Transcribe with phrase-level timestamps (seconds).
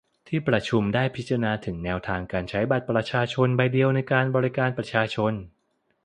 [0.27, 5.33] ที่ประชุมได้พิจาณาถึงแนวทางการใช้บัตรประชาชนใบเดียวในการบริการประชาชน